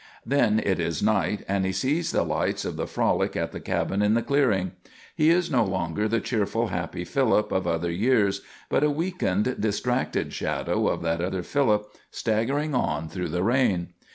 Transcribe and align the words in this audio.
Then 0.25 0.57
it 0.57 0.79
is 0.79 1.03
night, 1.03 1.45
and 1.47 1.63
he 1.63 1.71
sees 1.71 2.09
the 2.11 2.23
lights 2.23 2.65
of 2.65 2.75
the 2.75 2.87
frolic 2.87 3.35
at 3.35 3.51
the 3.51 3.59
cabin 3.59 4.01
in 4.01 4.15
the 4.15 4.23
clearing. 4.23 4.71
He 5.15 5.29
is 5.29 5.51
no 5.51 5.63
longer 5.63 6.07
the 6.07 6.19
cheerful, 6.19 6.69
happy 6.69 7.03
Philip 7.05 7.51
of 7.51 7.67
other 7.67 7.91
years, 7.91 8.41
but 8.67 8.83
a 8.83 8.89
weakened, 8.89 9.57
distracted 9.59 10.33
shadow 10.33 10.87
of 10.87 11.03
that 11.03 11.21
other 11.21 11.43
Philip 11.43 11.87
staggering 12.09 12.73
on 12.73 13.09
through 13.09 13.29
the 13.29 13.43
rain. 13.43 13.89